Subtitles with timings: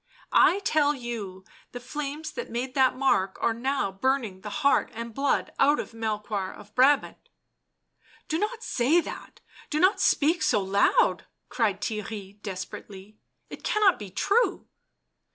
[0.51, 5.13] "I tell you the flames that made that mark are now burning the heart and
[5.13, 7.17] blood out of Melehoir of Brabant.""
[8.27, 13.19] Do not say that— do not speak so loud!" cried Theirry desperately,"
[13.51, 14.67] it cannot be true."